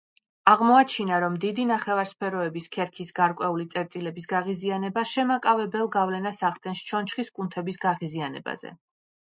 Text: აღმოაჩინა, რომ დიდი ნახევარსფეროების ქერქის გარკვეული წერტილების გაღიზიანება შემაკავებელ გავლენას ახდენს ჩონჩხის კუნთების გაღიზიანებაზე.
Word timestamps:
აღმოაჩინა, 0.51 1.17
რომ 1.23 1.33
დიდი 1.43 1.65
ნახევარსფეროების 1.71 2.67
ქერქის 2.77 3.11
გარკვეული 3.21 3.67
წერტილების 3.75 4.27
გაღიზიანება 4.33 5.05
შემაკავებელ 5.13 5.93
გავლენას 5.99 6.43
ახდენს 6.51 6.85
ჩონჩხის 6.89 7.31
კუნთების 7.37 7.83
გაღიზიანებაზე. 7.89 8.75